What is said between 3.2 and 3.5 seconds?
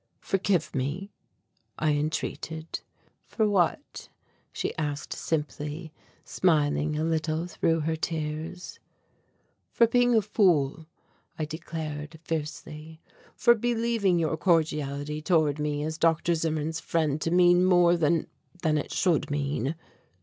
"For